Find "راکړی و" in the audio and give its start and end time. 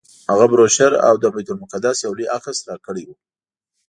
2.69-3.09